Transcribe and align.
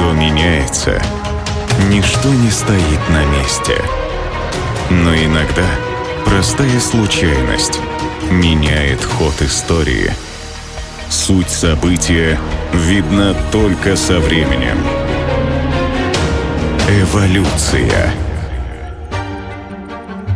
Все 0.00 0.12
меняется. 0.12 1.02
Ничто 1.90 2.30
не 2.30 2.50
стоит 2.50 3.08
на 3.10 3.22
месте. 3.36 3.74
Но 4.88 5.14
иногда 5.14 5.66
простая 6.24 6.80
случайность 6.80 7.78
меняет 8.30 9.04
ход 9.04 9.34
истории. 9.42 10.10
Суть 11.10 11.50
события 11.50 12.40
видна 12.72 13.34
только 13.52 13.94
со 13.94 14.20
временем. 14.20 14.78
Эволюция. 16.88 18.10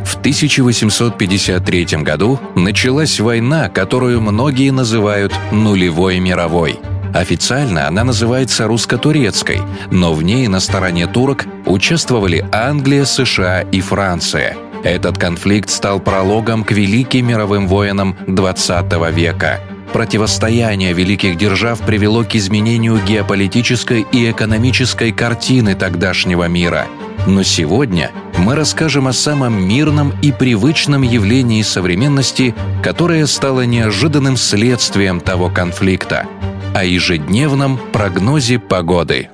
В 0.04 0.16
1853 0.16 1.86
году 2.02 2.38
началась 2.54 3.18
война, 3.18 3.70
которую 3.70 4.20
многие 4.20 4.72
называют 4.72 5.32
«нулевой 5.52 6.18
мировой». 6.18 6.80
Официально 7.14 7.86
она 7.86 8.02
называется 8.02 8.66
русско-турецкой, 8.66 9.62
но 9.92 10.14
в 10.14 10.24
ней 10.24 10.48
на 10.48 10.58
стороне 10.58 11.06
турок 11.06 11.46
участвовали 11.64 12.44
Англия, 12.50 13.04
США 13.04 13.60
и 13.60 13.80
Франция. 13.80 14.56
Этот 14.82 15.16
конфликт 15.16 15.70
стал 15.70 16.00
прологом 16.00 16.64
к 16.64 16.72
великим 16.72 17.28
мировым 17.28 17.68
войнам 17.68 18.16
XX 18.26 19.12
века. 19.12 19.60
Противостояние 19.92 20.92
великих 20.92 21.36
держав 21.36 21.78
привело 21.82 22.24
к 22.24 22.34
изменению 22.34 22.98
геополитической 22.98 24.04
и 24.10 24.28
экономической 24.28 25.12
картины 25.12 25.76
тогдашнего 25.76 26.48
мира. 26.48 26.88
Но 27.28 27.44
сегодня 27.44 28.10
мы 28.38 28.56
расскажем 28.56 29.06
о 29.06 29.12
самом 29.12 29.62
мирном 29.62 30.12
и 30.20 30.32
привычном 30.32 31.02
явлении 31.02 31.62
современности, 31.62 32.56
которое 32.82 33.24
стало 33.28 33.60
неожиданным 33.60 34.36
следствием 34.36 35.20
того 35.20 35.48
конфликта– 35.48 36.26
о 36.74 36.84
ежедневном 36.84 37.78
прогнозе 37.92 38.58
погоды. 38.58 39.30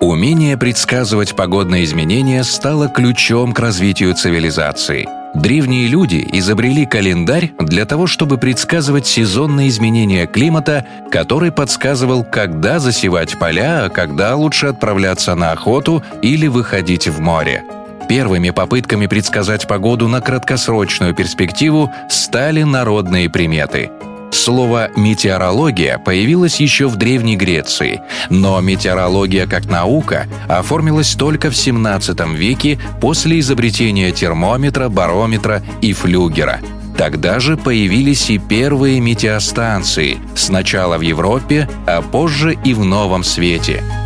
Умение 0.00 0.56
предсказывать 0.56 1.36
погодные 1.36 1.84
изменения 1.84 2.42
стало 2.42 2.88
ключом 2.88 3.52
к 3.52 3.58
развитию 3.58 4.14
цивилизации. 4.14 5.06
Древние 5.34 5.88
люди 5.88 6.26
изобрели 6.32 6.86
календарь 6.86 7.52
для 7.58 7.84
того, 7.84 8.06
чтобы 8.06 8.38
предсказывать 8.38 9.06
сезонные 9.06 9.68
изменения 9.68 10.26
климата, 10.26 10.86
который 11.10 11.52
подсказывал, 11.52 12.24
когда 12.24 12.78
засевать 12.78 13.38
поля, 13.38 13.84
а 13.84 13.88
когда 13.90 14.34
лучше 14.34 14.68
отправляться 14.68 15.34
на 15.34 15.52
охоту 15.52 16.02
или 16.22 16.46
выходить 16.46 17.08
в 17.08 17.20
море. 17.20 17.62
Первыми 18.08 18.50
попытками 18.50 19.06
предсказать 19.06 19.68
погоду 19.68 20.08
на 20.08 20.22
краткосрочную 20.22 21.14
перспективу 21.14 21.92
стали 22.08 22.62
народные 22.62 23.28
приметы– 23.28 23.90
Слово 24.30 24.90
«метеорология» 24.96 25.98
появилось 25.98 26.60
еще 26.60 26.88
в 26.88 26.96
Древней 26.96 27.36
Греции, 27.36 28.00
но 28.30 28.60
метеорология 28.60 29.46
как 29.46 29.66
наука 29.66 30.26
оформилась 30.48 31.14
только 31.14 31.50
в 31.50 31.54
XVII 31.54 32.34
веке 32.34 32.78
после 33.00 33.40
изобретения 33.40 34.12
термометра, 34.12 34.88
барометра 34.88 35.62
и 35.82 35.92
флюгера. 35.92 36.60
Тогда 36.96 37.40
же 37.40 37.56
появились 37.56 38.30
и 38.30 38.38
первые 38.38 39.00
метеостанции, 39.00 40.18
сначала 40.34 40.98
в 40.98 41.00
Европе, 41.00 41.68
а 41.86 42.02
позже 42.02 42.56
и 42.64 42.74
в 42.74 42.84
Новом 42.84 43.24
Свете– 43.24 43.82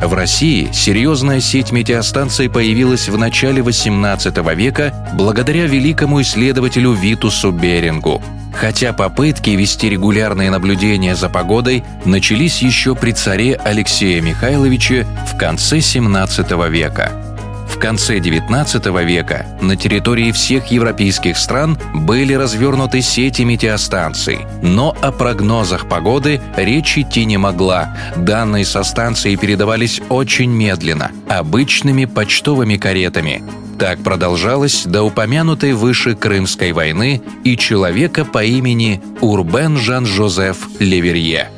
в 0.00 0.14
России 0.14 0.68
серьезная 0.72 1.40
сеть 1.40 1.72
метеостанций 1.72 2.48
появилась 2.48 3.08
в 3.08 3.18
начале 3.18 3.62
XVIII 3.62 4.54
века 4.54 4.94
благодаря 5.14 5.66
великому 5.66 6.20
исследователю 6.22 6.92
Витусу 6.92 7.50
Берингу. 7.50 8.22
Хотя 8.54 8.92
попытки 8.92 9.50
вести 9.50 9.88
регулярные 9.88 10.50
наблюдения 10.50 11.14
за 11.14 11.28
погодой 11.28 11.84
начались 12.04 12.62
еще 12.62 12.94
при 12.94 13.12
царе 13.12 13.54
Алексея 13.54 14.20
Михайловиче 14.20 15.06
в 15.26 15.36
конце 15.36 15.78
XVII 15.78 16.70
века. 16.70 17.27
В 17.78 17.80
конце 17.80 18.18
XIX 18.18 19.04
века 19.04 19.46
на 19.60 19.76
территории 19.76 20.32
всех 20.32 20.66
европейских 20.66 21.38
стран 21.38 21.78
были 21.94 22.32
развернуты 22.32 23.02
сети 23.02 23.42
метеостанций, 23.42 24.40
но 24.62 24.96
о 25.00 25.12
прогнозах 25.12 25.88
погоды 25.88 26.40
речь 26.56 26.98
идти 26.98 27.24
не 27.24 27.36
могла. 27.36 27.96
Данные 28.16 28.64
со 28.64 28.82
станции 28.82 29.36
передавались 29.36 30.02
очень 30.08 30.50
медленно, 30.50 31.12
обычными 31.28 32.06
почтовыми 32.06 32.78
каретами. 32.78 33.44
Так 33.78 34.02
продолжалось 34.02 34.82
до 34.82 35.04
упомянутой 35.04 35.72
выше 35.72 36.16
Крымской 36.16 36.72
войны 36.72 37.22
и 37.44 37.56
человека 37.56 38.24
по 38.24 38.42
имени 38.42 39.00
Урбен 39.20 39.76
Жан-Жозеф 39.76 40.66
Леверье– 40.80 41.52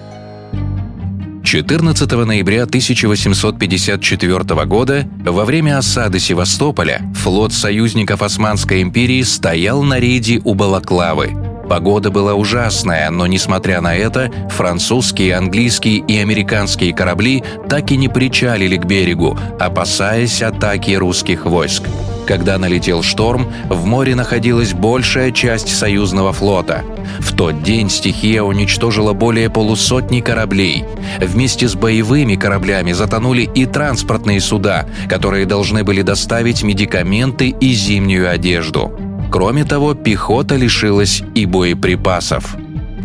14 1.50 2.12
ноября 2.12 2.62
1854 2.62 4.64
года 4.66 5.04
во 5.24 5.44
время 5.44 5.78
осады 5.78 6.20
Севастополя 6.20 7.02
флот 7.16 7.52
союзников 7.52 8.22
Османской 8.22 8.82
империи 8.82 9.22
стоял 9.22 9.82
на 9.82 9.98
рейде 9.98 10.40
у 10.44 10.54
Балаклавы. 10.54 11.32
Погода 11.68 12.12
была 12.12 12.34
ужасная, 12.34 13.10
но 13.10 13.26
несмотря 13.26 13.80
на 13.80 13.96
это, 13.96 14.30
французские, 14.48 15.34
английские 15.34 15.96
и 15.96 16.18
американские 16.18 16.94
корабли 16.94 17.42
так 17.68 17.90
и 17.90 17.96
не 17.96 18.08
причалили 18.08 18.76
к 18.76 18.84
берегу, 18.84 19.36
опасаясь 19.58 20.42
атаки 20.42 20.92
русских 20.92 21.46
войск. 21.46 21.82
Когда 22.30 22.58
налетел 22.58 23.02
шторм, 23.02 23.52
в 23.68 23.86
море 23.86 24.14
находилась 24.14 24.72
большая 24.72 25.32
часть 25.32 25.76
союзного 25.76 26.32
флота. 26.32 26.84
В 27.18 27.34
тот 27.34 27.64
день 27.64 27.90
стихия 27.90 28.44
уничтожила 28.44 29.14
более 29.14 29.50
полусотни 29.50 30.20
кораблей. 30.20 30.84
Вместе 31.18 31.66
с 31.66 31.74
боевыми 31.74 32.36
кораблями 32.36 32.92
затонули 32.92 33.50
и 33.52 33.66
транспортные 33.66 34.40
суда, 34.40 34.86
которые 35.08 35.44
должны 35.44 35.82
были 35.82 36.02
доставить 36.02 36.62
медикаменты 36.62 37.48
и 37.48 37.72
зимнюю 37.72 38.30
одежду. 38.30 38.92
Кроме 39.32 39.64
того, 39.64 39.94
пехота 39.94 40.54
лишилась 40.54 41.24
и 41.34 41.46
боеприпасов. 41.46 42.56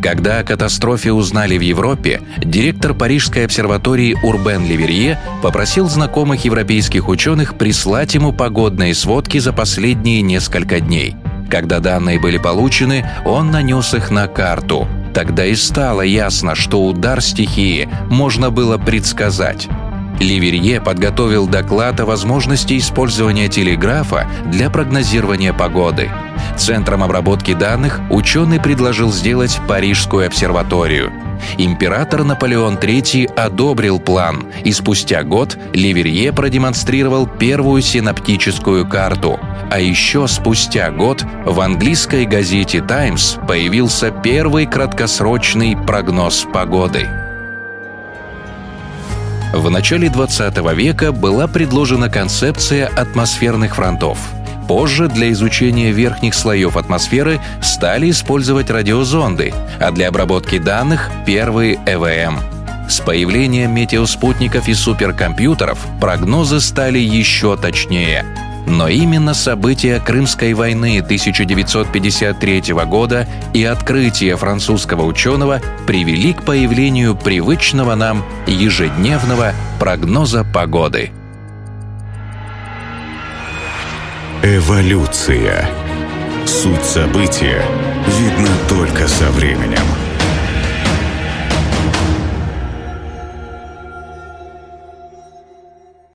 Когда 0.06 0.38
о 0.38 0.44
катастрофе 0.44 1.14
узнали 1.14 1.58
в 1.58 1.62
Европе, 1.62 2.22
директор 2.38 2.94
Парижской 2.94 3.44
обсерватории 3.44 4.16
Урбен 4.22 4.64
Ливерье 4.64 5.20
попросил 5.42 5.90
знакомых 5.90 6.46
европейских 6.46 7.10
ученых 7.10 7.58
прислать 7.58 8.14
ему 8.14 8.32
погодные 8.32 8.94
сводки 8.94 9.40
за 9.40 9.52
последние 9.52 10.22
несколько 10.22 10.80
дней. 10.80 11.16
Когда 11.50 11.80
данные 11.80 12.20
были 12.20 12.38
получены, 12.38 13.10
он 13.26 13.50
нанес 13.50 13.96
их 13.96 14.12
на 14.12 14.28
карту. 14.28 14.88
Тогда 15.16 15.44
и 15.44 15.56
стало 15.56 16.02
ясно, 16.02 16.54
что 16.54 16.86
удар 16.86 17.20
стихии 17.20 17.90
можно 18.08 18.52
было 18.52 18.78
предсказать. 18.78 19.68
Ливерье 20.20 20.80
подготовил 20.82 21.48
доклад 21.48 22.00
о 22.00 22.06
возможности 22.06 22.78
использования 22.78 23.50
телеграфа 23.50 24.28
для 24.46 24.70
прогнозирования 24.70 25.54
погоды. 25.54 26.10
Центром 26.58 27.04
обработки 27.04 27.54
данных 27.54 28.00
ученый 28.10 28.60
предложил 28.60 29.12
сделать 29.12 29.60
Парижскую 29.68 30.28
обсерваторию. 30.28 31.12
Император 31.58 32.24
Наполеон 32.24 32.76
III 32.76 33.34
одобрил 33.36 34.00
план, 34.00 34.46
и 34.64 34.72
спустя 34.72 35.24
год 35.24 35.58
Ливерье 35.74 36.32
продемонстрировал 36.32 37.28
первую 37.28 37.82
синаптическую 37.82 38.88
карту. 38.88 39.40
А 39.70 39.80
еще 39.80 40.28
спустя 40.28 40.92
год 40.92 41.26
в 41.46 41.60
английской 41.60 42.26
газете 42.26 42.82
«Таймс» 42.82 43.36
появился 43.48 44.12
первый 44.12 44.66
краткосрочный 44.66 45.76
прогноз 45.76 46.48
погоды. 46.52 47.25
В 49.56 49.70
начале 49.70 50.10
20 50.10 50.58
века 50.76 51.14
была 51.14 51.48
предложена 51.48 52.10
концепция 52.10 52.88
атмосферных 52.88 53.78
фронтов. 53.78 54.20
Позже 54.68 55.08
для 55.08 55.32
изучения 55.32 55.92
верхних 55.92 56.34
слоев 56.34 56.76
атмосферы 56.76 57.40
стали 57.62 58.10
использовать 58.10 58.70
радиозонды, 58.70 59.54
а 59.80 59.92
для 59.92 60.10
обработки 60.10 60.58
данных— 60.58 61.10
первые 61.26 61.80
ЭВМ. 61.86 62.42
С 62.90 63.00
появлением 63.00 63.74
метеоспутников 63.74 64.68
и 64.68 64.74
суперкомпьютеров 64.74 65.80
прогнозы 66.02 66.60
стали 66.60 67.00
еще 67.00 67.56
точнее— 67.56 68.26
но 68.68 68.88
именно 68.88 69.34
события 69.34 70.00
Крымской 70.00 70.54
войны 70.54 71.00
1953 71.00 72.74
года 72.86 73.28
и 73.54 73.64
открытие 73.64 74.36
французского 74.38 75.04
ученого 75.04 75.62
привели 75.88 76.34
к 76.34 76.44
появлению 76.44 77.16
привычного 77.16 77.96
нам 77.96 78.24
ежедневного 78.48 79.54
прогноза 79.80 80.44
погоды. 80.44 81.12
Эволюция. 84.44 85.70
Суть 86.46 86.84
события 86.84 87.64
видна 88.20 88.52
только 88.70 89.08
со 89.08 89.32
временем. 89.32 90.05